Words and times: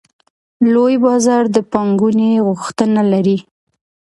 لوی 0.73 0.95
بازار 1.05 1.43
د 1.55 1.57
پانګونې 1.71 2.31
غوښتنه 2.47 3.01
لري. 3.11 3.37